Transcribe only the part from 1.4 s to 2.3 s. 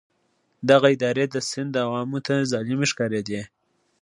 سند عوامو